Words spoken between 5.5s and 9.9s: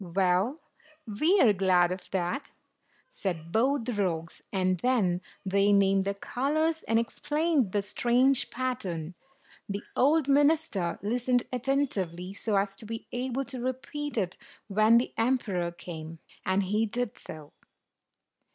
named the colors, and explained the strange pattern. The